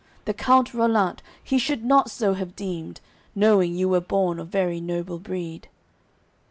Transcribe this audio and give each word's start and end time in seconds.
The 0.25 0.33
Count 0.33 0.73
Rollant, 0.73 1.21
he 1.43 1.59
should 1.59 1.85
not 1.85 2.09
so 2.09 2.33
have 2.33 2.55
deemed, 2.55 3.01
Knowing 3.35 3.75
you 3.75 3.87
were 3.87 4.01
born 4.01 4.39
of 4.39 4.47
very 4.47 4.81
noble 4.81 5.19
breed." 5.19 5.67